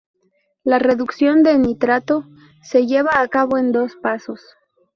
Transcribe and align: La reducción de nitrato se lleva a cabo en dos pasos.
La 0.63 0.79
reducción 0.79 1.43
de 1.43 1.59
nitrato 1.59 2.25
se 2.63 2.87
lleva 2.87 3.21
a 3.21 3.27
cabo 3.27 3.59
en 3.59 3.71
dos 3.71 3.95
pasos. 3.97 4.41